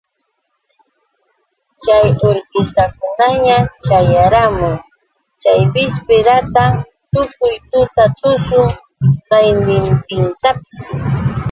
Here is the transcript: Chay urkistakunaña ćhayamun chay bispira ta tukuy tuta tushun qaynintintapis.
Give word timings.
Chay 1.83 2.05
urkistakunaña 2.27 3.57
ćhayamun 3.83 4.75
chay 5.41 5.61
bispira 5.73 6.35
ta 6.53 6.65
tukuy 7.11 7.55
tuta 7.69 8.05
tushun 8.17 8.69
qaynintintapis. 9.27 10.81